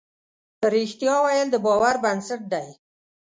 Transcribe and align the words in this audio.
رښتیا 0.73 1.15
ویل 1.23 1.47
د 1.51 1.55
باور 1.65 1.95
بنسټ 2.03 2.41
دی. 2.53 2.67